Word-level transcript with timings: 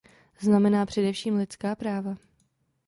Znamená 0.39 0.85
především 0.85 1.35
lidská 1.35 1.75
práva. 1.75 2.17